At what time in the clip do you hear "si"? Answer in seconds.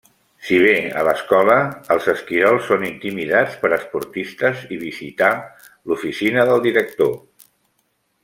0.45-0.55